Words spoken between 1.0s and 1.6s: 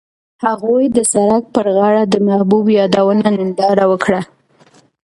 سړک